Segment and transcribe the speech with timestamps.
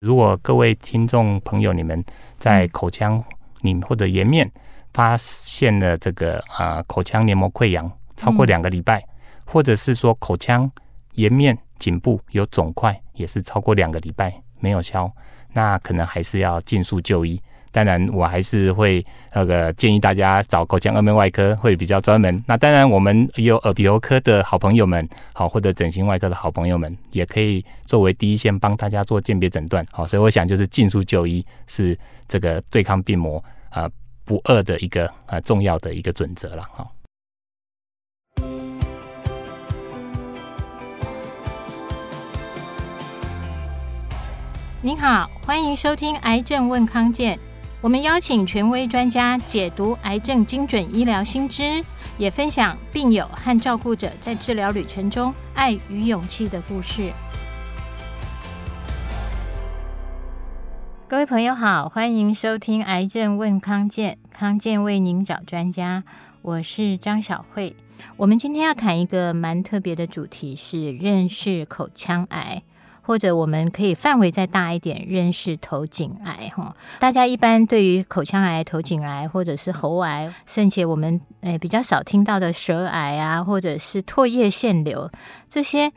[0.00, 2.02] 如果各位听众朋友，你们
[2.38, 3.22] 在口腔
[3.60, 4.50] 你或者颜面
[4.94, 9.04] 发现了这个啊、口腔黏膜溃疡超过两个礼拜，
[9.44, 10.70] 或者是说口腔
[11.16, 15.12] 颜面颈部有肿块，也是超过两个礼拜没有消，
[15.52, 17.38] 那可能还是要尽速就医。
[17.72, 22.42] 当然，我还是会那个建议大家找口腔颌面外科会比较专门。
[22.46, 29.86] 那当然，我们有耳鼻喉科的好朋友们，好或者整形外科的好朋友们，也可以作为第一线帮大家做鉴别诊断。
[29.92, 31.96] 好，所以我想就是尽速就医是
[32.26, 33.88] 这个对抗病魔啊
[34.24, 36.62] 不二的一个啊重要的一个准则了。
[36.72, 36.86] 哈。
[44.82, 47.36] 您好，欢迎收听《癌症问康健》。
[47.82, 51.82] 我们邀请权威专家解读癌症精准医疗新知，
[52.18, 57.10] 也分享病友和照顾者在治疗旅程中爱与勇气的故事。
[61.08, 66.04] 各位朋友好，欢迎收听《癌症问康健》，康健为您找专家，
[66.42, 67.74] 我是张小慧。
[68.18, 72.62] 我们今天要谈一个蛮特别的主题，是认识口腔癌。
[73.10, 76.76] 或者我们可以范围再大一点，认识头颈癌哈。
[77.00, 85.10] 大家一般对于口腔癌、头颈癌或者是喉癌，甚至我们诶比较少听到的舌癌啊，或者是唾液腺瘤
[85.48, 85.90] 这些。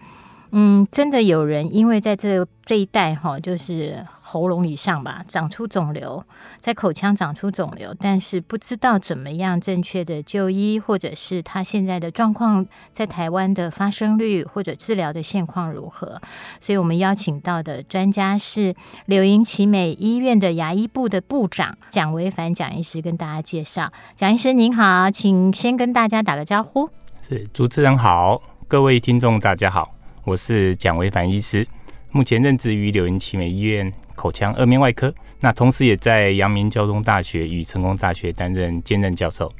[0.55, 6.23] 嗯，真的有人因为在这这一带哈，就是喉咙以上吧，长出肿瘤，
[6.59, 16.21] 在口腔长出肿瘤，但是不知道怎么样正确的就医，或者是他现在的状况在台湾的发生率或者治疗的现况如何？
[16.59, 18.75] 所以我们邀请到的专家是
[19.07, 23.91] 柳营奇美医院的牙医部的部长蒋维凡蒋医师，跟大家介绍。
[24.15, 26.87] 蒋医师您好，请先跟大家打个招呼。
[27.27, 29.95] 是，主持人好，各位听众大家好。
[30.25, 31.67] 我是蒋维凡医师，
[32.13, 39.51] 目前任职于柳营奇美医院口腔颌面外科，那同时也在阳明交通大学与成功大学担任兼任教授。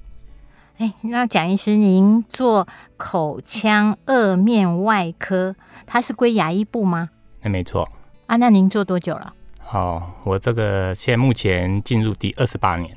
[0.78, 2.66] 哎，那蒋医师，您做
[2.96, 5.54] 口腔颌面外科，
[5.86, 7.10] 它是归牙医部吗？
[7.42, 7.92] 那没错。
[8.28, 9.34] 啊，那您做多久了？
[9.60, 12.90] 好，我这个现在目前进入第二十八年。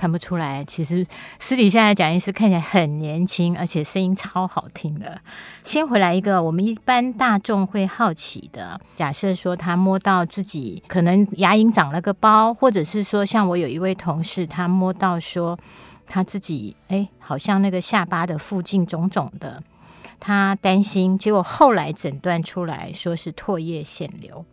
[0.00, 1.06] 看不出来，其实
[1.38, 5.20] 私底下的蒋医师看起来很年轻，而且声音超好听的。
[5.62, 15.58] 先回来一个，我们一般大众会好奇的，假设说他摸到自己可能牙龈长了个包，或者是说像我有一位同事，他摸到说
[16.06, 19.62] 他自己哎，好像那个下巴的附近肿肿的，
[20.18, 24.46] 他担心，结果后来诊断出来说是唾液腺瘤。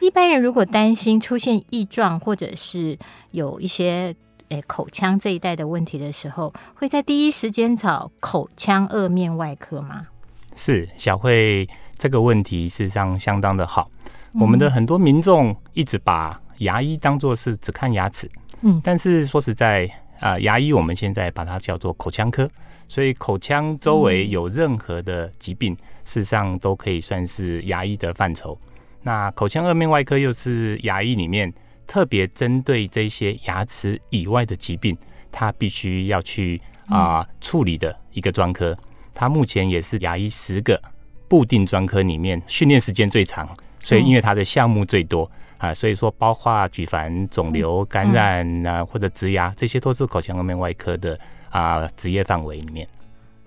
[0.00, 2.98] 一般人如果担心出现异状，或者是
[3.30, 4.14] 有一些。
[4.50, 10.08] 诶，口腔这一带的问题的时候，会在第一时间找口腔颌面外科吗？
[10.56, 13.88] 是，小慧这个问题事实上相当的好。
[14.32, 18.28] 嗯、我们的很多民众一直把牙医当做是只看牙齿，
[18.62, 19.88] 嗯，但是说实在
[20.18, 22.50] 啊、呃，牙医我们现在把它叫做口腔科，
[22.88, 28.58] 所以口腔周围有任何的疾病，嗯、事实上都可以算是牙医的范畴。
[29.02, 31.54] 那口腔颌面外科又是牙医里面。
[31.90, 34.96] 特别针对这些牙齿以外的疾病，
[35.32, 38.78] 他必须要去啊、呃、处理的一个专科。
[39.12, 40.80] 他目前也是牙医十个
[41.28, 43.48] 固定专科里面训练时间最长，
[43.82, 51.18] 所以因为他的项目最多啊，所以说包括举凡肿瘤感染啊或者植牙，这些都是口腔颌面外科的
[51.48, 52.86] 啊职业范围里面。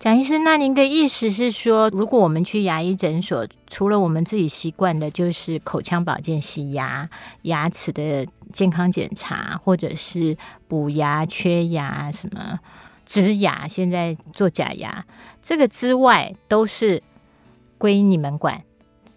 [0.04, 7.10] 蒋医师，那您的意思是说，如果我们去牙医诊所，除了我们自己习惯的，就是口腔保健、洗牙、
[7.44, 10.36] 牙齿的健康检查，或者是
[10.68, 12.60] 补牙、缺牙、什么
[13.06, 15.06] 植牙，现在做假牙，
[15.42, 17.02] 这个之外，都是
[17.78, 18.62] 归你们管，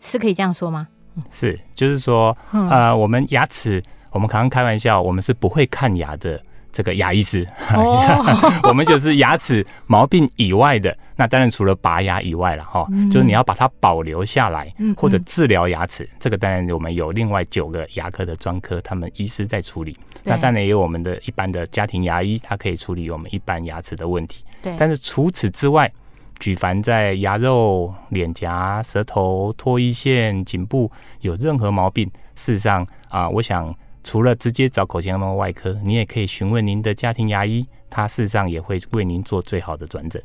[0.00, 0.86] 是可以这样说吗？
[1.32, 3.82] 是，就是说，呃，我们牙齿，
[4.12, 6.41] 我们常常开玩笑，我们是不会看牙的。
[6.76, 7.48] 这个牙医师，
[8.64, 19.97] 我们就是牙齿毛病以外的，那当然除了拔牙以外了哈，就是你要把它保留下来，或者治疗牙齿，这个当然我们有另外九个牙科的专科，他们医师在处理。
[20.22, 24.45] 那当然也有我们的一般的家庭牙医，他可以处理我们一般牙齿的问题。
[24.60, 25.91] 对但是除此之外，
[26.39, 30.92] 举凡在牙肉、脸颊、舌头、唾液腺、颈部
[31.22, 33.74] 有任何毛病，事实上啊，我想。
[34.06, 40.22] 除了直接找口腔外科，你也可以询问您的家庭牙医，他事实上也会为您做最好的转诊。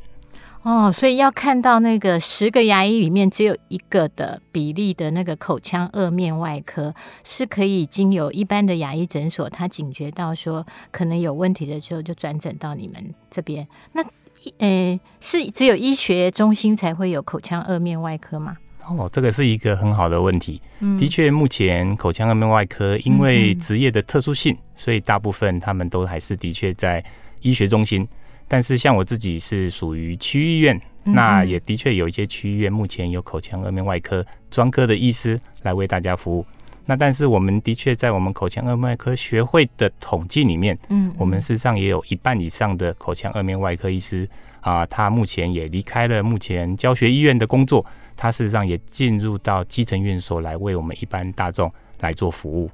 [0.62, 6.94] 哦，所以要看到那个十个牙医里面只有一个的比例的那个口腔颌面外科，
[7.24, 13.66] 是可以经由一般的牙医诊所，他警觉到说可能有问题的时候，就转诊到你们这边。
[13.94, 14.04] 那，
[14.58, 18.58] 呃，是只有医学中心才会有口腔颌面外科吗？
[18.88, 20.60] 哦，这个是一个很好的问题。
[20.80, 27.04] 嗯，的确，目前口腔颌面外科因为职业的特殊性，所以大部分他们都还是的确在
[27.40, 28.06] 医学中心。
[28.48, 36.44] 但是像我自己是属于区医院，那也的确有一些区医院目前有口腔颌面外科专科的医师来为大家服务。
[36.84, 44.28] 那但是我们的确在我们口腔颌面外科学会的统计里面，嗯，我们事实上也有一半以上的口腔颌面外科医师
[44.60, 47.86] 啊，他目前也离开了目前教学医院的工作，
[48.16, 52.70] 他事实上也进入到基层院所来为我们一般大众来做服务。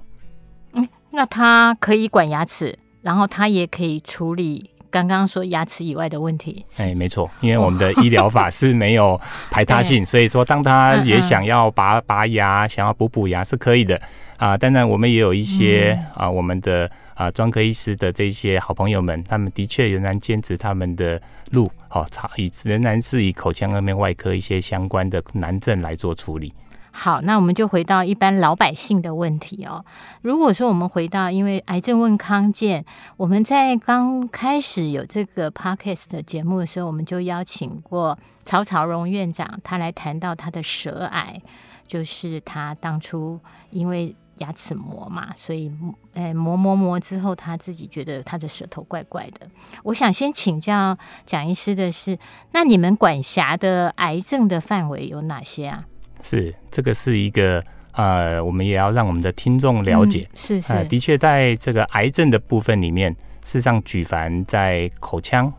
[0.73, 4.71] 嗯，那他可以管牙齿，然后他也可以处理。
[4.91, 9.21] 刚刚说牙齿以外的问题，哎，没错，因为我们的医疗法是没有
[9.51, 14.01] 排他性，所以说当他也想要拔拔牙、想要补补牙是可以的。
[14.37, 14.57] 啊。
[14.57, 21.21] 当然，我们也有一些啊，我们的啊专科医师的这些好朋友们，他们的确仍然坚持他们的
[21.51, 22.07] 路，好，
[22.37, 26.53] 以仍然是以口腔颌面外科一些相关的难症来做处理。
[27.01, 29.85] 好，那我们就回到一般老百姓的问题哦。
[30.21, 32.85] 如果说我们回到，因为癌症问康健，
[33.17, 41.41] 我们在刚开始有这个 podcast 的节目的时候，我们就邀请过曹朝荣院长，他来谈到他的舌癌，
[41.87, 43.39] 就是他当初
[43.71, 45.71] 因为牙齿磨嘛，所以
[46.15, 49.49] 诶磨磨磨之后，他自己觉得他的舌头怪怪的。
[49.85, 52.19] 我想先请教蒋医师的是，
[52.51, 55.85] 那你们管辖的癌症的范围有哪些啊？
[56.29, 60.21] 是，这个是一个呃，我们也要让我们的听众了解。
[60.21, 63.11] 嗯、是是、呃，的确，在这个癌症的部分里面，
[63.43, 65.51] 事实上，举凡在口腔、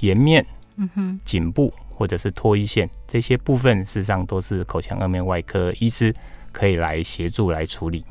[0.00, 0.44] 颜面、
[0.76, 6.14] 嗯哼、颈部或者是唾液腺这些部分，事实上都是口腔颌面外科医师
[6.52, 8.04] 可以来协助来处理。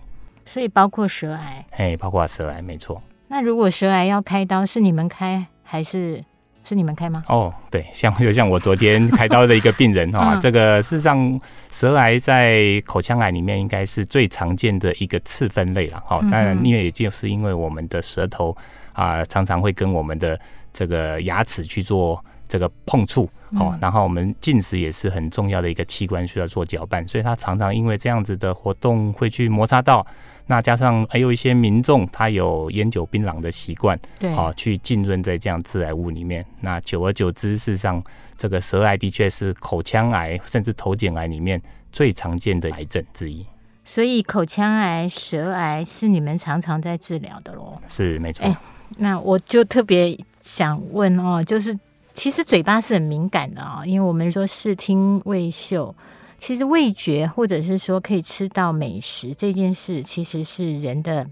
[0.47, 2.99] 所以包括舌癌，哎，包括舌癌，没错。
[3.27, 6.25] 那如果舌癌要开刀，是你们开还是？
[6.63, 7.23] 是你们开吗？
[7.27, 11.39] 哦，对，像就像我昨天 开刀的一个病人哈，这个事实上
[11.71, 16.19] 舌癌在口腔癌里面应该是最常见的一个次分类了哈。
[16.29, 18.55] 当然，因为也就是因为我们的舌头
[18.93, 20.39] 啊，常常会跟我们的
[20.71, 30.05] 这个牙齿去做这个碰触哦，然后我们进食也是很重要的一个器官，需要做搅拌，所以它常常因为这样子的活动会去摩擦到。
[30.47, 36.45] 那加上还有一些民众，他有烟酒槟榔的习惯，对，好去浸润在这样致癌物里面。
[36.59, 38.03] 那久而久之，事实上，
[38.35, 41.61] 这个舌癌的确是口腔癌甚至头颈癌里面
[41.93, 43.45] 最常见的癌症之一。
[43.85, 47.75] 所以，口腔癌、舌癌是你们常常在治疗的喽？
[47.87, 48.45] 是，没错。
[48.45, 48.57] 欸，
[48.97, 51.77] 那我就特别想问哦，就是
[52.13, 55.95] 其实嘴巴是很敏感的啊，因为我们说视听味嗅。
[56.37, 61.27] 其实味觉，或者是说可以吃到美食这件事，其实是人的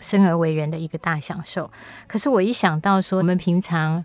[0.00, 1.70] 生而为人的一个大享受。
[2.06, 4.02] 可是我一想到说，我们平常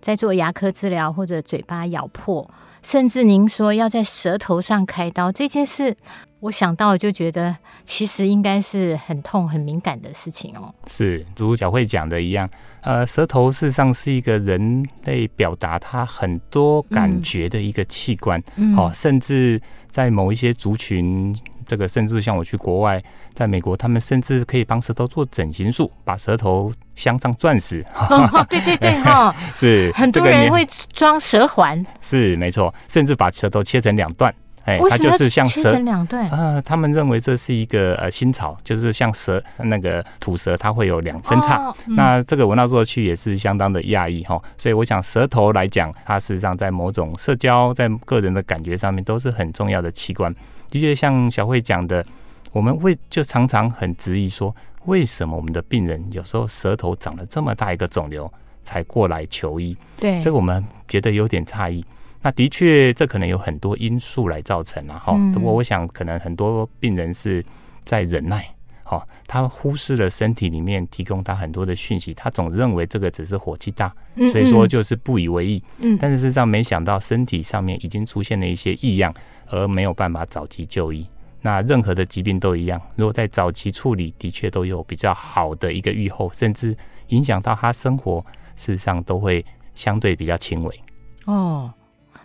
[0.00, 2.50] 在做牙科治疗，或者嘴巴咬破，
[2.82, 5.94] 甚至您说要在舌头上开刀这件事，
[6.40, 7.54] 我想到就觉得，
[7.84, 10.74] 其实应该是很痛、很敏感的事情哦。
[10.86, 12.48] 是，如小慧讲的一样。
[12.82, 19.60] 呃，舌头事实上是一个人类表达他很多感觉的一个器官，嗯，哦，甚至
[19.90, 23.02] 在某一些族群，这个甚至像我去国外，
[23.34, 27.84] 在美国，他们甚至可以帮舌头做整形术，把舌头镶上钻石。
[27.94, 34.34] 哦，对对对， 哈，是很多人会装舌环，是没错，甚至把舌头切成两段。
[34.64, 41.56] 哎，它就是像蛇两段，呃，他们认为这是一个呃新草，就是像蛇那个吐舌，它会有两分叉。
[41.56, 44.40] 哦嗯、那这个闻到过去也是相当的讶异哈。
[44.58, 50.32] 所以我想舌头来讲，它实际上在某种社交、在个人的感觉上面都是很重要的器官。
[50.70, 52.04] 的确，像小慧讲的，
[52.52, 58.30] 我们会就常常很质疑说，为什么我们的病人有时候舌头长了这么大一个肿瘤
[58.62, 59.76] 才过来求医？
[59.98, 61.84] 对，这个我们觉得有点诧异。
[62.22, 65.12] 那的确，这可能有很多因素来造成啊，哈。
[65.32, 67.42] 不过，我想可能很多病人是
[67.82, 68.46] 在忍耐，
[68.84, 73.90] 哈，他忽视了身体里面提供他很多的讯息，他总认为这个只是火气大，
[74.30, 75.62] 所以说就是不以为意。
[75.78, 79.14] 嗯，但是事实上没想到身体上面已经出现了一些异样，
[79.46, 81.06] 而没有办法早期就医。
[81.40, 86.76] 那任何的疾病都一样，如果在早期处理，的确都有比较好的一个预后，甚至
[87.08, 88.20] 影响到他生活，
[88.56, 89.42] 事实上都会
[89.74, 90.80] 相对比较轻微。
[91.24, 91.72] 哦。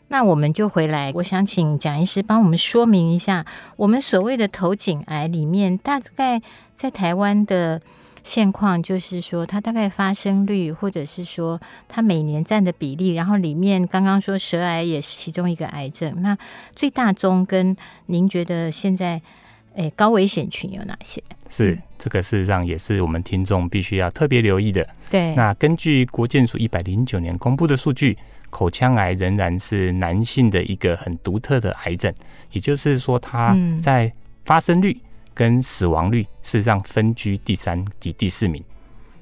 [0.07, 3.45] 那我们就回来，我想请蒋医师帮我们说明一下，
[3.75, 6.41] 我们所谓的头颈癌里面，大概
[6.75, 7.81] 在台湾的
[8.23, 16.37] 现况，就是说它大概发生率，或者是说它每年占的比例，然后里面刚刚说舌癌也是其中一个癌症，那
[16.75, 19.21] 最大宗跟您觉得现在
[19.75, 21.21] 诶，高危险群有哪些？
[21.49, 24.87] 是这个，事实上也是我们听众必须要特别留意的。
[25.09, 28.17] 对，那根据国健署一百零九年公布的数据，
[28.49, 32.13] 口腔癌仍然是男性的一个很独特的癌症，
[32.51, 34.11] 也就是说，它在
[34.45, 34.97] 发生率
[35.33, 38.63] 跟死亡率事实上分居第三及第四名。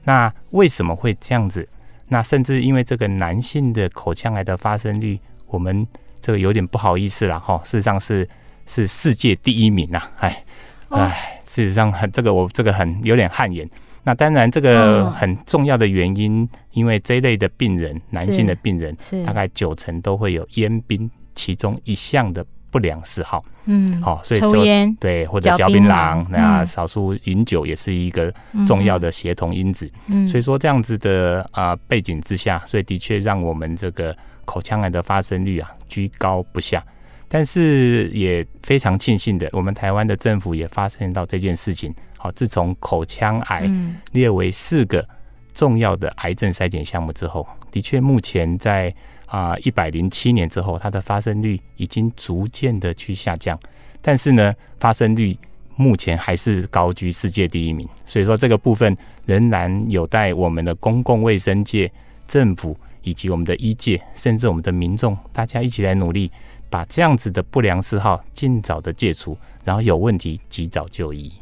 [0.04, 1.68] 那为什么会这样子？
[2.10, 5.88] 那甚至因为这个男性的口腔癌的发生率，我们
[6.22, 7.60] 这个有点不好意思了哈。
[7.64, 8.28] 事实上是
[8.66, 10.44] 是世界第一名呐，哎
[10.90, 13.68] 哎，事实上很这个我这个很有点汗颜。
[14.04, 18.96] 那当然这个很重要的原因，因为这一类的病人，男性的病人，
[19.26, 22.46] 大概九成都会有烟槟其中一项的。
[22.74, 28.34] 不良嗜好，嗯，好，所以抽烟对或者嚼槟榔，那少数饮酒也是一个
[28.66, 29.88] 重要的协同因子。
[30.08, 36.84] 嗯，所以说这样子的啊、呃、背景之下，所以的确让我们这个口腔癌的发生率啊居高不下。
[37.28, 41.94] 但是也非常庆幸的，我们台湾的政府也发现到这件事情。
[42.24, 43.70] 好，自从口腔癌
[44.14, 45.06] 列为四个
[45.54, 48.96] 重要的癌症筛检项目之后，的确目前在。
[49.26, 53.60] 啊，一百零七年之后，它的发生率已经逐渐的去下降，
[54.00, 55.36] 但是呢，发生率
[55.76, 57.88] 目前还是高居世界第一名。
[58.06, 61.92] 所以说，这个部分仍然有待我们的公共卫生界、
[62.28, 66.32] 政府以及我们的医界，甚至我们的民众，大家一起来努力，
[66.70, 71.34] 把这样子的不良嗜好尽早的戒除，然后有问题及早就医。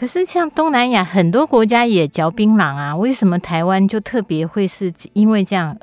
[0.00, 5.76] 可是，像东南亚很多国家也嚼槟榔啊，为什么台湾就特别会是因为这样？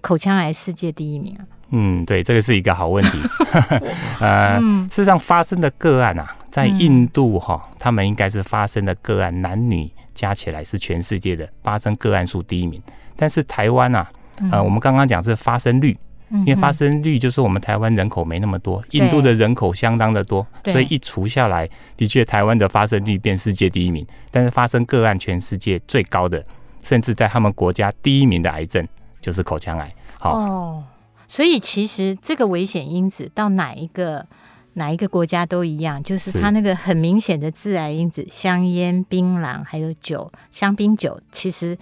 [0.00, 1.42] 口腔癌世界第一名啊！
[1.70, 3.18] 嗯，对，这个是一个好问题。
[4.20, 12.80] 呃，事实上发生的个案啊，在印度哈、哦，他们应该是发生的个案男女加起来是全世界的发生个案数第一名。
[13.16, 14.08] 但是台湾啊，
[14.52, 15.98] 呃，我们刚刚讲是发生率，
[16.40, 24.06] 因为发生率就是我们台湾人口没那么多，印度的人口相当的多，所以一除下来，的确台湾的发生率变世界第一名。
[24.30, 26.44] 但是发生个案全世界最高的，
[26.82, 28.86] 甚至在他们国家第一名的癌症。
[29.20, 30.84] 就是口腔癌，好哦，
[31.26, 34.26] 所以其实这个危险因子到哪一个
[34.74, 41.74] 哪一个国家都一样，就是它那个很明显的致癌因子，香烟、槟榔还有酒、香槟酒，其实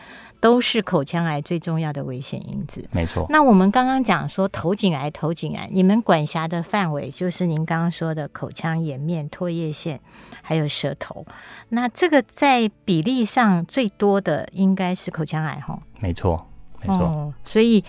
[0.42, 2.84] 都是口腔癌最重要的危险因子。
[2.90, 3.25] 没错。
[3.28, 10.00] 那我们刚刚讲说头颈癌，头颈癌，你们管辖的范围就是您刚刚说的口腔、颜面、唾液腺，
[10.42, 11.25] 还有舌头。
[11.68, 15.80] 那这个在比例上最多的应该是口腔癌，吼？
[16.00, 16.49] 没错。
[16.84, 17.84] 没错、哦，所以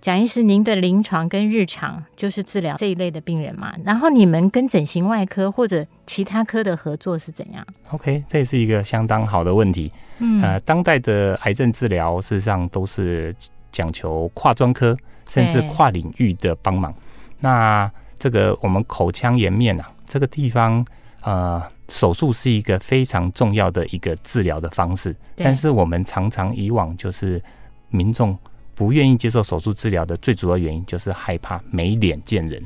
[0.00, 3.74] 蒋医师，您的临床跟日常就是治疗这一类的病人嘛？
[3.84, 9.90] 然后你们跟整形外科或者其他科的合作是怎样？OK，这也是一个相当好的问题。
[10.18, 13.34] 嗯，呃，当代的癌症治疗事实上都是
[13.72, 14.96] 讲求跨专科
[15.28, 16.94] 甚至跨领域的帮忙。
[17.40, 17.90] 那
[18.20, 20.86] 这个我们口腔颜面啊，这个地方
[21.22, 27.42] 呃，手术是一个非常重要的一个治疗的方式，但是我们常常以往就是。
[27.90, 28.36] 民众
[28.78, 32.62] 不愿意接受手术治疗的最主要原因就是害怕没脸见人。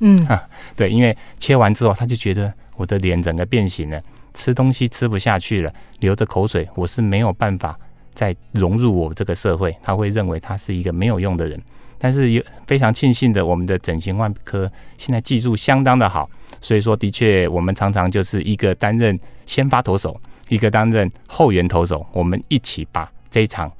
[0.00, 0.28] 嗯，
[0.76, 3.98] 对，因为切完之后他就觉得我的脸整个变形了，
[4.34, 7.78] 吃东西吃不下去了，流着口水，我是没有办法
[8.12, 9.74] 再融入我这个社会。
[9.82, 11.58] 他会认为他是一个没有用的人。
[11.96, 16.28] 但是也非常庆幸的，我们的整形外科现在技术相当的好，
[16.60, 23.72] 所以说的确我们常常就是一个担任先发投手，一个担任后援投手，我们一起把这一场。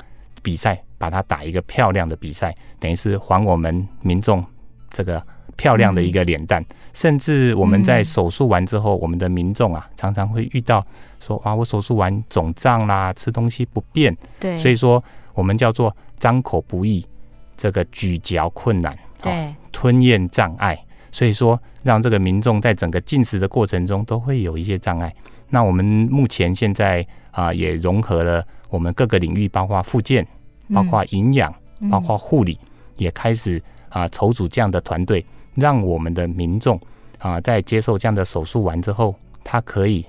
[0.43, 4.43] 比赛把它打一个漂亮的比赛，等于是还我们民众
[4.89, 5.23] 这个
[5.55, 6.63] 漂亮的一个脸蛋。
[6.63, 10.83] 嗯、甚至我们在手术完之后，嗯、我们的民众啊，常常会遇到
[11.21, 14.17] 说啊，我手术完肿胀啦，吃东西不便。
[14.41, 17.07] 对，所以说我们叫做张口不易，
[17.55, 20.83] 这个咀嚼困难，对、哦，吞咽障碍。
[21.13, 25.15] 所以说，让这个民众在整个进食的过程中都会有一些障碍。
[25.51, 28.43] 那我们目前现在啊，也融合了。
[28.71, 30.27] 我们各个领域，包括复健、
[30.73, 31.52] 包括营养、
[31.90, 32.59] 包括护理，
[32.97, 36.80] 也开始啊筹组这样的团队，让我们的民众
[37.18, 40.04] 啊在接受这样的手术完之后，他可以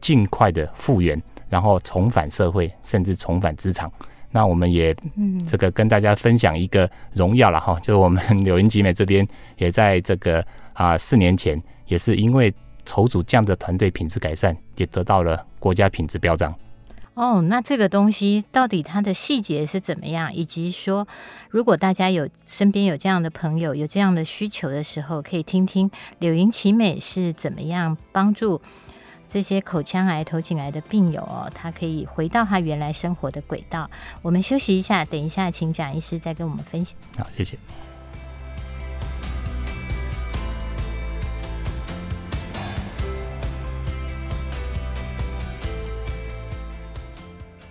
[0.00, 3.90] 尽快的复原，然后重返社会，甚至重返职场。
[4.30, 4.94] 那我们也
[5.46, 10.44] 这个跟大家分享一个荣耀了哈，就是我们 柳英集美这边也在这个
[10.74, 12.52] 啊四年前，也是因为
[12.84, 16.54] 筹组这样的团队品质改善，也得到了国家品质标章。
[17.16, 20.34] 哦，那这个东西到底它的细节是怎么样？
[20.34, 21.08] 以及说，
[21.48, 28.60] 如果大家有身边有这样的朋友，有这样的需求的时候，可以听听柳莹奇美是怎么样帮助
[29.26, 33.90] 这些口腔癌、头颈癌的病友哦，他可以回到他原来生活的轨道。
[34.20, 36.94] 我们休息一下，等一下请蒋医师再跟我们分享。
[37.16, 37.58] 好，谢谢。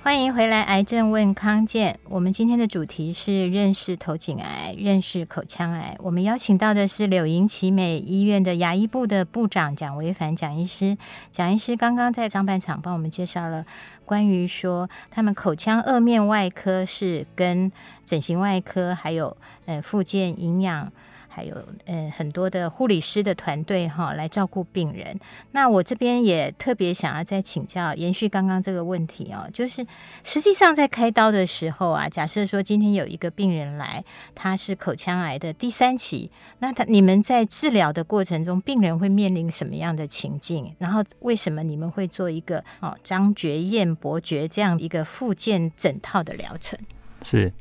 [0.05, 1.97] 欢迎回来，癌症问康健。
[2.03, 5.97] 我们今天的主题是认识头颈癌，认识口腔癌。
[6.00, 10.95] 我们邀请到的是柳营奇美医院的牙医部的部长蒋维凡蒋医师。
[11.31, 13.65] 蒋医师刚刚在上半场帮我们介绍了
[14.05, 17.71] 关于说他们口腔颌面外科是跟
[18.05, 19.35] 整形外科还有
[19.65, 20.93] 呃复健营养。
[21.35, 25.19] 还有呃很多的护理师的团队哈来照顾病人。
[25.51, 29.85] 那我这边也特别想要再请教，延续刚刚这个问题哦，就是
[30.23, 34.01] 实际上在开刀的时候啊，假设说今天有一个病人来，
[34.33, 40.73] 他是口腔癌的第三期，那他你们在治疗的过程中，病人会面临什么样的情境？
[40.77, 46.79] 然后为什么你们会做一个哦张觉燕伯爵这样一个复健整套的疗程？
[47.21, 47.51] 是。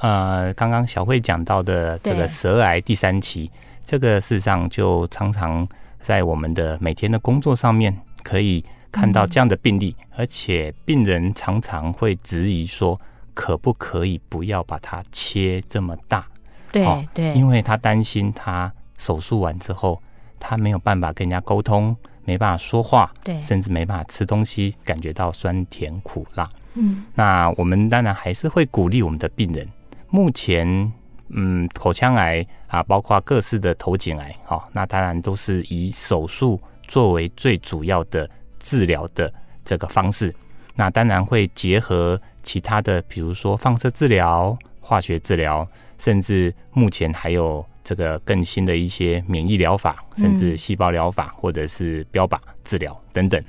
[0.00, 3.50] 呃，刚刚小慧讲到的这个舌癌第三期，
[3.84, 5.66] 这个事实上就常常
[6.00, 12.98] 在我们的每天的工作上面可以看到这样的病例，嗯、而且病人常常会质疑说，
[13.34, 16.26] 可不可以不要把它切这么大？
[16.72, 20.00] 对对、哦，因为他担心他手术完之后，
[20.38, 26.48] 他没有办法跟人家沟通，没办法说话，对，甚至没办法吃东西，感觉到酸甜苦辣。
[26.72, 29.68] 嗯，那我们当然还是会鼓励我们的病人。
[30.10, 30.92] 目前，
[31.28, 39.32] 嗯，口腔癌啊，包括各式的头颈癌，哈，那当然都是以手术作为最主要的治疗的
[39.64, 40.34] 这个方式。
[40.74, 45.66] 那当然会结合其他的，比如说放射治疗、化学治疗，
[45.98, 53.42] 甚至目前还有这个更新的一些免疫疗法，甚至细胞疗法或者是标靶治疗等等。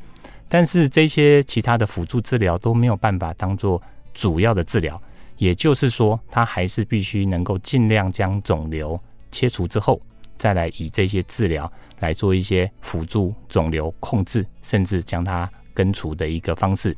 [0.47, 3.81] 但是这些其他的辅助治疗都没有办法当做
[4.13, 5.01] 主要的治疗。
[5.41, 8.99] 也就是说，他还是必须能够尽量将肿瘤
[9.31, 9.99] 切除之后，
[10.37, 11.69] 再来以这些治疗
[11.99, 16.95] 来做一些辅助肿瘤控制，甚至将它根除的一个方式。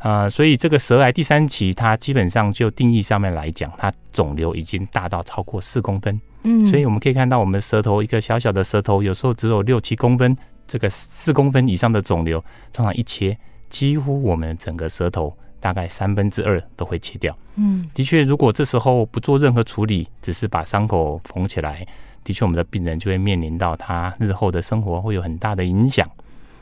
[0.00, 6.20] 呃，所以这个舌癌第三期，它基本上就定义上面来讲，它肿瘤已经大到超过四公分。
[6.44, 10.36] 嗯，所以我们可以看到，我们舌头一个小小的舌头，有时候只有六七公分，
[10.66, 13.38] 这个四公分以上的肿瘤，通常一切，
[13.70, 15.34] 几乎我们整个舌头。
[15.62, 17.34] 大概三分之二都会切掉。
[17.54, 21.86] 嗯，的确，如果这时候不做任何处理，只是把伤口缝起来，
[22.24, 26.10] 的确，我们的病人就会面临到他日后的生活会有很大的影响。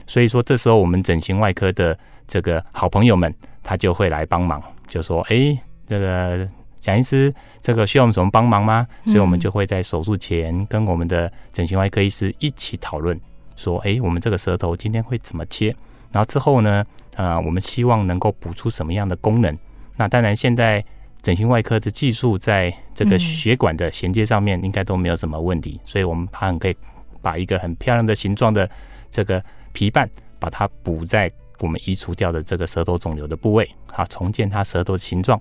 [0.06, 6.46] 所以说，这时候我们整形外科的这个好朋友们，他就会来帮忙，就说：“哎，这个
[6.78, 7.32] 蒋医师，
[7.62, 13.18] 这个需要我们什么帮忙吗？”所以我们就会在手术前跟我们的整形外科医师一起讨论，
[13.56, 15.74] 说：“哎，我们这个舌头今天会怎么切？”
[16.12, 16.84] 然后之后呢？
[17.16, 19.54] 啊、呃，我们希望能够补出什么样的功能？
[19.96, 20.82] 那当然，现在
[21.20, 26.76] 整形外科的技术在这个血管的衔接上面应该都没有什么问题，嗯、所以我们很可以
[27.20, 28.70] 把一个很漂亮的形状的
[29.10, 35.38] 这个皮瓣，把它补在我们移除掉的这个舌头肿瘤的部位，啊，重建它舌头的形状。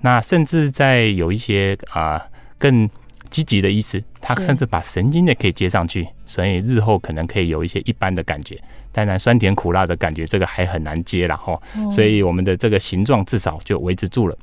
[0.00, 2.90] 那甚至在有一些啊、呃、更
[3.34, 8.56] 积极的意思，他甚至把神经也可以接上去，所以日后可能可以有一些一般的感觉。
[8.92, 11.60] 当然，酸甜苦辣的感觉，这个还很难接了哈。
[11.90, 14.38] 所以我们的这个形状至少就维持住了。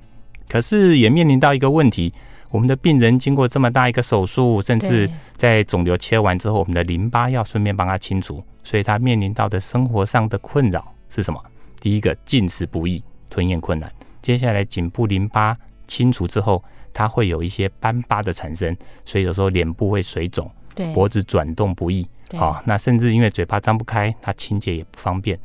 [0.49, 2.13] 可是也面临到一个问题，
[2.49, 11.41] 我们的病人经过这么大一个手术，甚至在肿瘤切完之后，我们的淋巴要顺便帮他清除，所以他面临到的生活上的困扰是什么？
[11.80, 13.89] 第一个，进食不易，吞咽困难。
[14.21, 15.56] 接下来，颈部淋巴
[15.88, 16.62] 清除之后。
[16.93, 18.75] 它会有一些斑疤的产生，
[19.06, 25.38] 所以有时候脸部会水肿，对，脖子转动不易，好、哦，那甚至因为嘴巴张不开，它清洁也不方便。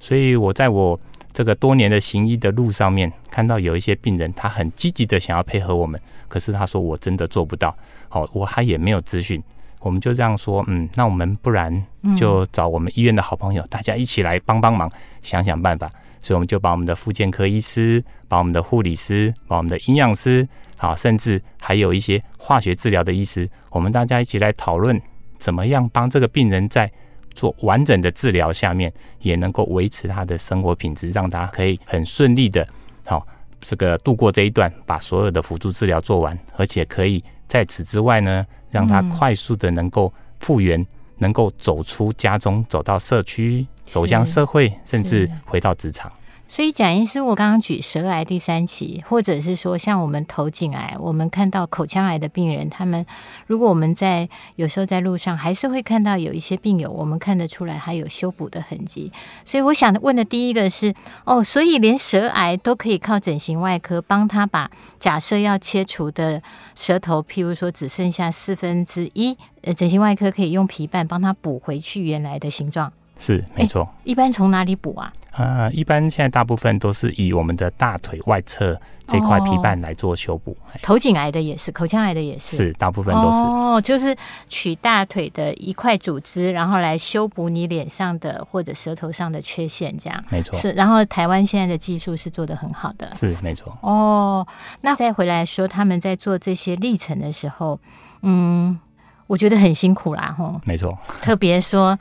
[0.00, 0.98] 所以我在我
[1.32, 7.74] 这个多年的行医的路上面，看到有一些病人，他很积极的想要配合我们，可是他说我真的做不到，
[8.08, 9.42] 好、哦，我还也没有资讯，
[9.80, 11.86] 我们就这样说，嗯，那我们不然
[12.16, 14.90] 就找我们医院的好朋友，嗯、大家一起来帮帮忙，
[15.22, 15.90] 想想办法。
[16.20, 20.46] 所以我们就把我们的复健科医师，把我们的护理师，把我们的营养师，
[20.82, 25.00] 好，甚至还有一些化学治疗的医师，我们大家一起来讨论，
[25.38, 26.90] 怎么样帮这个病人在
[27.36, 32.66] 做完整的治疗下面，也能够维持他的生活品质，让他可以很顺利的，
[33.04, 33.24] 好，
[33.60, 40.84] 这个度过这一段，把所有的辅助治疗做完，而且可以在此之外呢，让他快速的能够复原，
[41.18, 43.64] 能够走出家中，走到社区。
[43.84, 46.10] 走向社会，甚至回到职场。
[46.54, 53.06] 所以，蒋医师，我刚刚举舌癌第三期，或者是说像我们头颈癌，我们看到口腔癌的病人，他们
[53.46, 59.10] 如果我们在有时候在路上，还是会看到有一些病友，我们看得出来还有修补的痕迹。
[59.46, 60.92] 所以，我想问的第一个是，
[61.24, 66.42] 哦，所以连舌癌都可以靠整形外科帮他把假设要切除的
[66.74, 72.92] 舌头，譬如说只剩下四分之一，呃，整形外科可以用皮瓣帮他补回去原来的形状。
[73.18, 73.88] 是没错。
[74.04, 75.12] 一般从哪里补啊？
[75.32, 80.54] 呃，一般现在大部分都是以我们的大腿外侧这块皮瓣来做修补。
[80.82, 83.38] 头颈癌的也是，口腔癌的也是，是大部分都是。
[83.38, 84.14] 哦，就是
[84.48, 90.58] 取大腿的一块组织，然后来修补你脸上的或者舌头上的缺陷，这样没错。
[90.58, 93.74] 是，然后台湾现在的技术是做的很好的，是没错。
[93.80, 94.46] 哦，
[94.82, 97.80] 那再回来说他们在做这些历程的时候，
[98.20, 98.78] 嗯，
[99.26, 100.98] 我觉得很辛苦啦，吼，没错。
[101.22, 101.98] 特别说。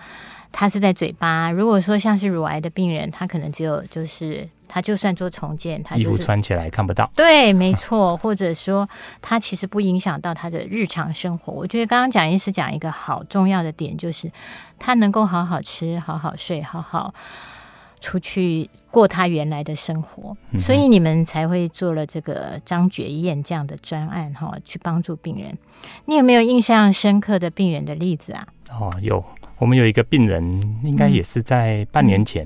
[0.52, 1.50] 他是在嘴巴。
[1.52, 7.10] 如果说像是乳癌的病人，他可能只有就是他就算做重建，他、就是、衣服穿起来看不到。
[7.16, 8.16] 对，没错。
[8.18, 8.88] 或者说
[9.22, 11.54] 他其实不影响到他的日常生活。
[11.54, 14.32] 我觉得刚刚蒋医师讲一个好重要的点，就是
[14.78, 17.14] 他能够好好吃、好好睡、好好
[18.00, 20.36] 出去过他原来的生活。
[20.52, 25.58] 嗯、所以你们才会做了这个张觉燕这样的专案哈，去帮助病人。
[26.06, 28.48] 你有没有印象深刻的病人的例子啊？
[28.70, 29.24] 哦，有。
[29.62, 30.44] 我们有一个病人，
[30.84, 32.44] 应该也是在半年前，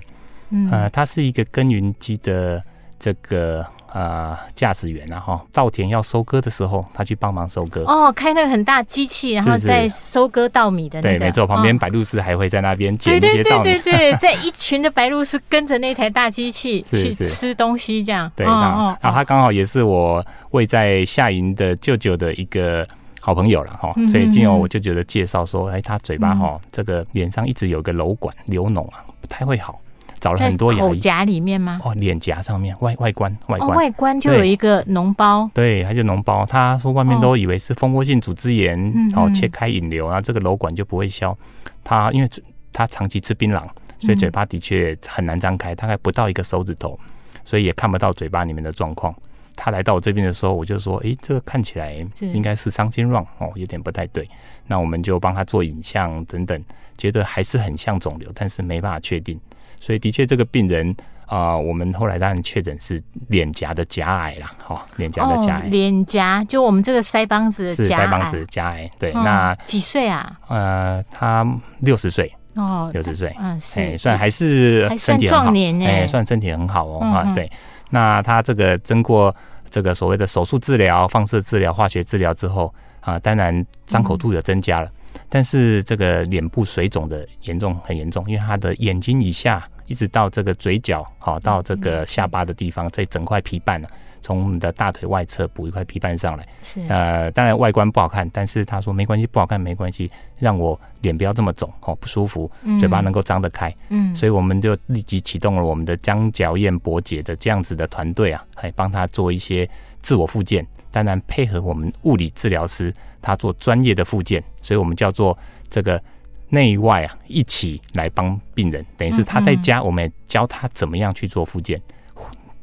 [0.49, 2.61] 嗯，他是一个耕耘机的
[2.99, 7.85] 这个呃驾驶员，然后稻田要收割的时候，他去帮忙收割。
[7.85, 11.17] 哦，开那个很大机器，然后在收割稻米的那个。
[11.17, 13.63] 对，没错，旁边白鹭鸶还会在那边捡一些稻米。
[13.63, 18.29] 对对对对对， 在一群的白鹭鸶跟着那台大机器去吃东西，这样。
[18.35, 22.85] 对，然后然后他刚好也是我位在下营的舅舅的一个。
[23.25, 29.81] 好朋友了哈，所以经由我就觉得介绍说，哎，他嘴巴哈，这个脸上一直有个瘘管流脓啊，不太会好，
[30.19, 30.81] 找了很多牙医。
[30.81, 31.81] 口夹里面吗？
[31.83, 35.49] 哦，脸颊上面外外观外观、哦、外观就有一个脓包。
[35.55, 36.45] 对，他就脓包。
[36.45, 41.35] 他说外面都以为是蜂窝性组织炎，然后切开引流，然后这个瘘管就不会消。
[41.83, 42.29] 他因为
[42.71, 43.63] 他长期吃槟榔，
[43.97, 46.95] 所以嘴巴的确很难张开，大概不到一个手指头，
[47.43, 49.11] 所以也看不到嘴巴里面的状况。
[49.55, 54.29] 他来到我这边的时候，我就说：“诶，这个看起来应该是 something wrong 哦，有点不太对。”
[54.67, 56.63] 那我们就帮他做影像等等，
[56.97, 59.39] 觉得还是很像肿瘤，但是没办法确定。
[59.79, 60.89] 所以的确，这个病人
[61.27, 64.51] 啊、呃，我们后来当然确诊是脸颊的颊癌啦。
[64.67, 65.67] 哦，脸颊的颊癌。
[65.67, 68.89] 脸颊就我们这个腮帮子的是腮帮子颊癌。
[68.97, 70.39] 对，哦、那几岁啊？
[70.47, 71.45] 呃，他
[71.79, 75.53] 六十岁哦，六十岁，嗯，哎，算还是身体很好，
[75.85, 76.99] 哎，算身体很好哦。
[77.01, 77.51] 啊、嗯，对。
[77.95, 79.33] 那他这个经过
[79.69, 93.87] 这个所谓的手术治疗、放射治疗、化学治疗之后啊，当然张口度有增加了，嗯、但是这个脸部水肿的严重很严重，因为他的眼睛以下一直到这个嘴角，好到这个下巴的地方，这整块皮瓣呢。
[94.25, 96.81] 从我们的大腿外侧补一块皮瓣上来，是。
[96.89, 100.09] 呃，当然外观不好看，但是他说没关系，不好看没关系，
[100.39, 109.69] 让我脸不要这么肿哦，不舒服，嘴巴能够张得开，嗯，所以我们就立即启动了我们的江角燕伯姐的这样子的团队啊，还帮他做一些
[110.01, 115.37] 自我复健，当然配合我们物理治疗师，他做专业的复健，所以我们叫做
[115.69, 116.01] 这个
[116.49, 121.79] 内外啊一起来帮病人，等于是他在家，我们也教他怎么样去做复健。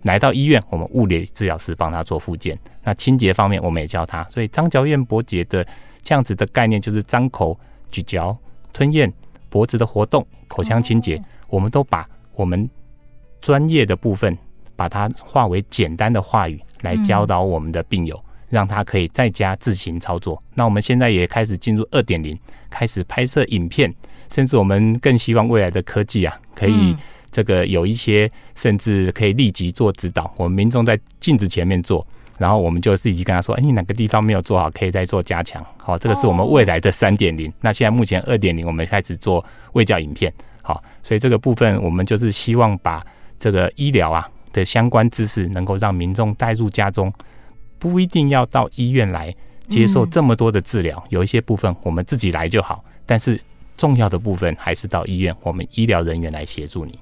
[0.03, 2.59] 来到医院，我们物理治疗师帮他做复健。
[2.83, 4.25] 那清洁方面，我们也教他。
[4.25, 5.65] 所以张嚼燕脖结的
[6.03, 7.59] 这样子的概念，就是张口、
[7.91, 8.37] 咀嚼、
[8.73, 9.13] 吞咽、
[9.49, 12.69] 脖子的活动、口腔清洁，我们都把我们
[13.41, 14.37] 专业的部分，
[14.75, 20.43] 把它化为简单的话语来教导我们的病友，让他可以在家自行操作。
[20.55, 22.37] 那我们现在也开始进入二点零，
[22.69, 23.95] 开始拍摄影片，
[24.33, 26.97] 甚至我们更希望未来的科技啊，可以。
[27.33, 32.07] 这个有一些甚至可以立即做指导，我们民众在镜子前面做，
[32.39, 37.53] 然后我们就立即跟他说：“哎，你哪个地方没有做好，可以再做加强。”好，这个是我们未来的三点零。
[37.63, 40.33] 那现在目前二点零，我们开始做卫教影片。
[40.63, 43.05] 好，所以这个部分我们就是希望把
[43.39, 47.13] 这个医疗啊的相关知识，能够让民众带入家中，
[47.79, 49.35] 不一定要到医院来
[49.69, 51.03] 接受这么多的治疗。
[51.09, 53.41] 有一些部分我们自己来就好，但是
[53.77, 56.97] 重要的部分还是到医院，我们医疗人员来协助你。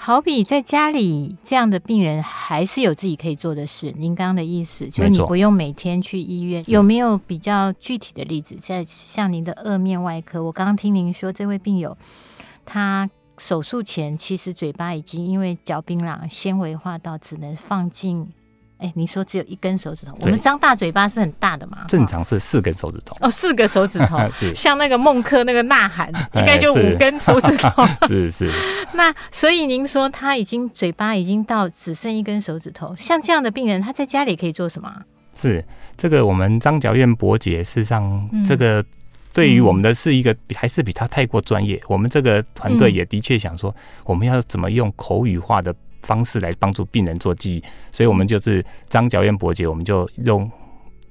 [0.00, 3.92] 好比在家里这样的病人还是有自己可以做的事。
[3.98, 8.54] 您刚刚的意思就是你不用每天去医院，有没有比较具体的例子？
[8.54, 11.98] 在像您的颌面外科，我刚刚听您说这位病友，
[12.64, 18.28] 他手术前其实嘴巴已经因为嚼槟榔纤维化到只能放进。
[18.78, 20.16] 哎，你说只有一根手指头？
[20.20, 21.84] 我们张大嘴巴是很大的嘛？
[21.88, 23.16] 正常是四根手指头。
[23.20, 27.84] 哦，四个手指头， 是像那个孟克那个呐喊， 应该就五根手指头。
[28.06, 28.52] 是是。
[28.92, 35.02] 那所以您说他已经嘴巴已经到只剩一根手指头，像这样的病人，他在家里可以做什么？
[35.34, 35.64] 是
[35.96, 38.84] 这个，我们张角院伯杰事实上这个
[39.32, 41.80] 对于我们的是一个还是比他太过专业。
[41.88, 45.74] 我们这个团队也的确想说，我们要怎么用口语化的。
[46.02, 50.50] 方式来帮助病人做记忆，所以我们就是张角燕伯爵，我们就用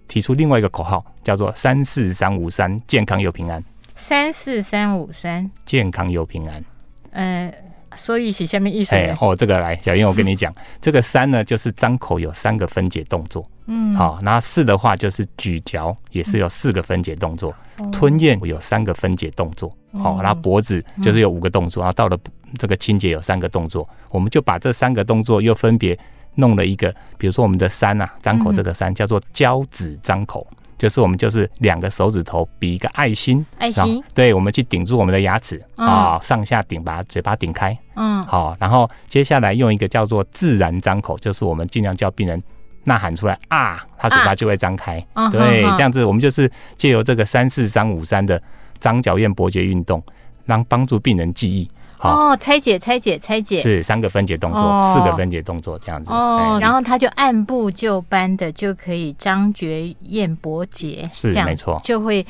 [0.08, 3.64] 提出另外一个口号，叫做“三四三五三，健康又平安”。
[3.96, 6.64] 三四三五三，健康又平安。
[7.12, 7.54] 嗯。
[7.96, 8.96] 所以写下面意思？
[8.96, 13.44] 哎哦，这个来，小英，我跟你讲， 这个三呢，就是张口有三个分解动作。
[13.66, 17.52] 嗯，好，那四的话就是咀嚼，也是有四个分解动作。
[17.80, 19.76] 嗯、吞咽有三个分解动作。
[19.94, 22.16] 好、嗯，然后脖子就是有五个动作，然后到了
[22.58, 23.88] 这个清洁有三个动作。
[24.10, 25.98] 我们就把这三个动作又分别
[26.36, 30.46] 弄了一个，比如说我们的三啊，张口这个三叫做交趾张口。
[30.78, 42.40] 就是我们就是两个手指头比一个爱心，爱心，对，我们去顶住我们的牙齿啊，上下顶，把嘴巴顶开，嗯，好，然后接下来用一个叫做自然张口，就是我们尽量叫病人
[42.84, 48.40] 呐喊出来啊，他嘴巴就会张开，对，这样子我们就是借由这个三四三五三的
[48.80, 50.00] 张角咽伯爵运动，
[50.46, 51.68] 让帮助病人记忆。
[52.00, 56.12] 哦，拆解，拆解，拆解，是三个分解动作，哦、四个分解动作这样子。
[56.12, 59.68] 哦，然后他就按部就班的就可以张角
[60.04, 62.24] 咽伯杰，是没错，就会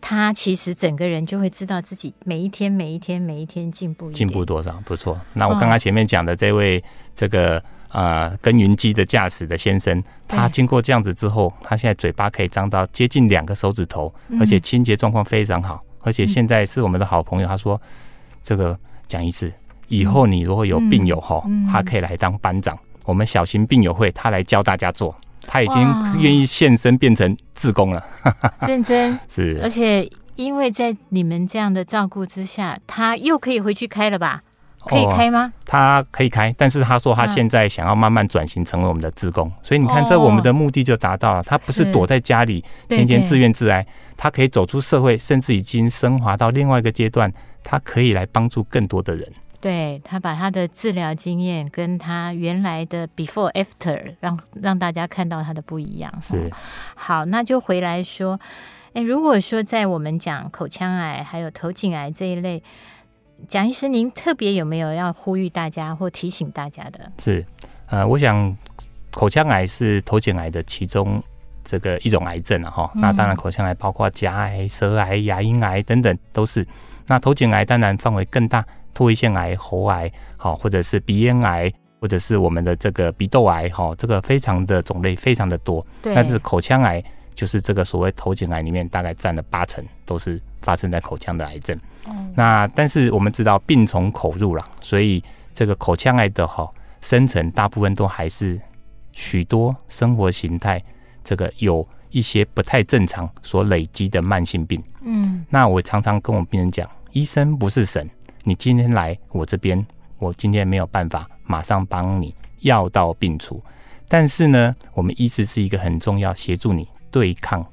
[0.00, 5.18] 他其实整个人就会知道自己每一天每一天每一天进步进步多少，不错。
[5.32, 6.84] 那我刚刚前面讲的这位
[7.14, 17.48] 这个呃耕耘机的驾驶的先生，他经过这样子之后，他现在嘴巴可以张到接近两个手指头，而且清洁状况非常好，而且现在是我们的好朋友。
[17.48, 17.80] 他说
[18.42, 18.78] 这个。
[19.14, 19.52] 讲一次，
[19.86, 22.76] 以后你如果有病友哈，他可以来当班长。
[23.04, 25.14] 我们小型病友会，他来教大家做，
[25.46, 28.02] 他已经愿意现身变成志工了。
[28.66, 34.42] 认真是，而且因为在你们这样的照顾之下，他又可以回去开了吧？
[34.86, 35.52] 可以开吗？
[35.54, 41.42] 哦、他可以开，但是他说他现在想要慢慢转型成为我们的志工，所以你看，这我们的目的就达到了。
[41.44, 47.32] 他不是躲在家里天天自怨自艾，他可以走出社会，甚至已经升华到另外一个阶段。
[47.64, 49.32] 他可以来帮助更多的人。
[49.60, 56.12] 对，他把他的治疗经验跟他原来的 before after 让让大家看到他的不一样。
[56.20, 56.50] 是，
[56.94, 58.38] 好，那就回来说，
[58.92, 62.62] 哎，如果说在我们讲口腔癌还有头颈癌这一类，
[63.48, 67.10] 蒋医师您特别有没有要呼吁大家或提醒大家的？
[67.18, 67.42] 是，
[67.86, 68.54] 呃，我想
[69.10, 71.22] 口腔癌是头颈癌的其中
[71.64, 73.00] 这个一种癌症啊，哈、嗯。
[73.00, 76.66] 那当然，口腔癌包括颊癌、舌癌、牙龈癌等等都是。
[77.06, 78.64] 那头颈癌当然范围更大，
[78.94, 85.84] 唾液腺癌、喉癌，好，或者是鼻咽癌，或者是我们的这个鼻窦癌，哈，这个非常的种类非常的多。
[86.02, 86.14] 对。
[86.14, 87.02] 但是口腔癌
[87.34, 91.78] 就是这个所谓头颈癌里面大概占了八成，都是发生在口腔的癌症。
[92.06, 92.32] 嗯。
[92.34, 96.68] 那但是我们知道病从口入了，所以这个口腔癌的哈
[97.00, 98.60] 生成大部分都还是
[99.12, 100.82] 许多生活形态
[101.22, 101.86] 这个有。
[102.10, 108.08] 一些不太正常所累积的慢性病，嗯，那我常常跟我病人讲，医生不是神，
[108.42, 109.84] 你今天来我这边，
[110.18, 113.62] 我今天没有办法马上帮你药到病除，
[114.08, 117.64] 但是呢，我们医师是一个很重要协助你对抗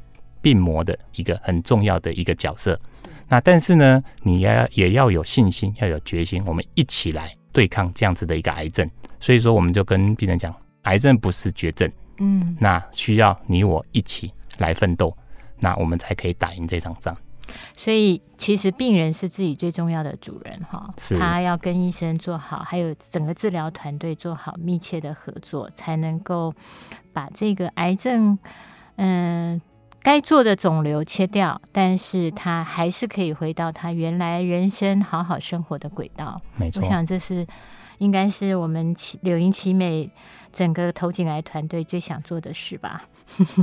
[0.41, 2.79] 病魔的一个很重要的一个角色，
[3.27, 10.53] 那但是呢，你要也要有信心，要有决心，我们一起来对抗这样子的一个癌症，所以说我们就跟病人讲，
[10.83, 11.91] 癌症不是绝症。
[12.19, 15.15] 嗯，那需要你我一起来奋斗，
[15.59, 17.15] 那我们才可以打赢这场仗。
[17.75, 26.53] 所以，其实病人是自己最重要的主人哈，是他要跟医生做好，还有整个治疗团队做好密切的合作，才能够
[27.13, 28.37] 把这个癌症，
[28.95, 29.61] 嗯、呃，
[30.01, 36.41] 该做的肿瘤切掉，但是他还是可以回到他原来人生好好生活的轨道。
[36.57, 37.45] 没错，我想这是
[37.97, 40.11] 应该是我们柳营奇美。
[40.53, 43.05] 整个头颈癌团队最想做的事吧。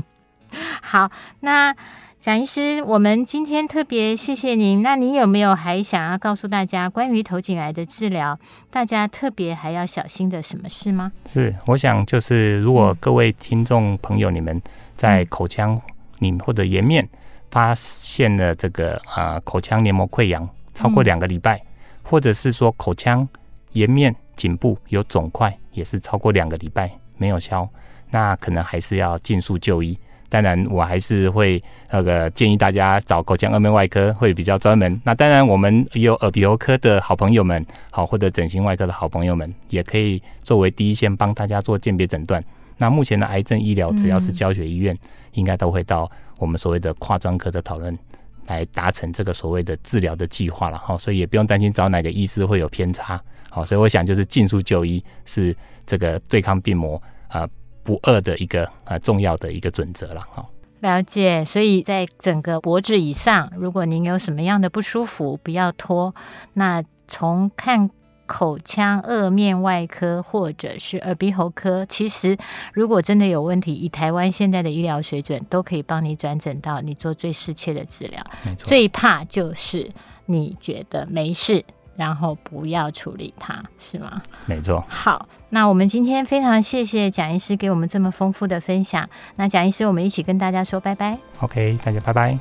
[0.81, 1.11] 好，
[1.41, 1.77] 那
[2.20, 4.83] 蒋医师，我们今天特别谢谢您。
[4.83, 8.37] 那您有没有还想要告诉大家关于头颈癌的治疗，
[8.70, 11.12] 大家特别还要小心的什么事吗？
[11.26, 14.61] 是，我想就是如果各位听众朋友，你们
[14.96, 15.81] 在口腔
[16.18, 17.09] 里或者颜面
[17.52, 21.66] 发现了这个啊、呃、口腔黏膜溃疡超过两个礼拜，嗯、
[22.02, 23.26] 或者是说口腔
[23.74, 25.57] 颜面颈部有肿块。
[25.70, 27.68] 也是超过两个礼拜没有消，
[28.11, 29.96] 那可能还是要尽速就医。
[30.29, 35.01] 当然，我还是会那个建议大家找口腔颌面外科会比较专门。
[35.05, 42.43] 那当然，我们有耳鼻喉科的好朋友们，好或者整形外科的好朋友们，也可以作为第一线帮大家做鉴别诊断。
[42.77, 44.97] 那目前的癌症医疗，只要是教学医院，
[45.33, 47.99] 应该都会到我们所谓的跨专科的讨论。
[48.47, 57.47] 来达成这个所谓的治疗的计划了哈，所以也不用担心找哪个医师会有偏差，好，所以我想就是尽速就医是这个对抗病魔啊
[57.88, 60.46] 不二的一个啊重要的一个准则了哈。
[60.81, 66.14] 了解，所以在整个脖子以上，如果您有什么样的不舒服，不要拖，
[66.53, 67.88] 那从看。
[68.29, 72.37] 口腔颌面外科或者是耳鼻喉科，其实
[72.74, 78.22] 如果真的有问题，以台湾现在的医疗水准，都可以帮你转诊到你做最适切的治疗。
[78.59, 79.88] 最怕就是
[80.27, 81.64] 你觉得没事，
[81.99, 84.23] 然后不要处理它，是吗？
[84.47, 84.85] 没错。
[84.89, 89.11] 好，那我们今天非常谢谢蒋医师给我们这么丰富的分享。
[89.35, 91.19] 那蒋医师，我们一起跟大家说拜拜。
[91.41, 92.39] OK，大家拜拜。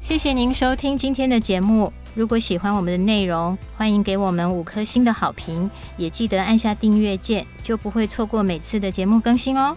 [0.00, 1.92] 谢谢您收听今天的节目。
[2.16, 9.76] 如果喜欢我们的内容，欢迎给我们五颗星的好评，也记得按下订阅键，就不会错过每次的节目更新哦。